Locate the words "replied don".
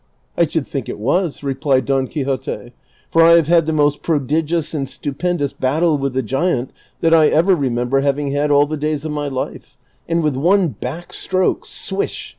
1.43-2.07